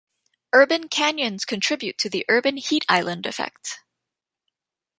[0.51, 3.81] Urban canyons contribute to the urban heat island effect.